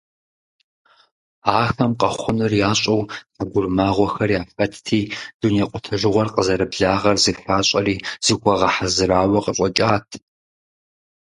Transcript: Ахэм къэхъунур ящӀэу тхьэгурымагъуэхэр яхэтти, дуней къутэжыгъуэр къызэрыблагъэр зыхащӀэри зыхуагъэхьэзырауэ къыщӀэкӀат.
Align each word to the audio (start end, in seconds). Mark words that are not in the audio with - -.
Ахэм 1.61 1.91
къэхъунур 1.99 2.53
ящӀэу 2.69 3.01
тхьэгурымагъуэхэр 3.33 4.31
яхэтти, 4.41 5.01
дуней 5.39 5.65
къутэжыгъуэр 5.69 6.29
къызэрыблагъэр 6.35 7.17
зыхащӀэри 7.23 7.95
зыхуагъэхьэзырауэ 8.25 9.39
къыщӀэкӀат. 9.45 10.07